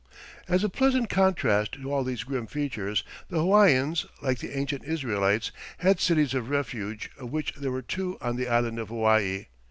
As 0.47 0.63
a 0.63 0.69
pleasant 0.69 1.11
contrast 1.11 1.73
to 1.73 1.93
all 1.93 2.03
these 2.03 2.23
grim 2.23 2.47
features, 2.47 3.03
the 3.29 3.37
Hawaiians, 3.37 4.07
like 4.19 4.39
the 4.39 4.57
ancient 4.57 4.83
Israelites, 4.83 5.51
had 5.77 5.99
cities 5.99 6.33
of 6.33 6.49
refuge, 6.49 7.11
of 7.19 7.29
which 7.31 7.53
there 7.53 7.69
were 7.71 7.83
two 7.83 8.17
on 8.19 8.35
the 8.35 8.47
island 8.47 8.79
of 8.79 8.87
Hawaii. 8.87 9.45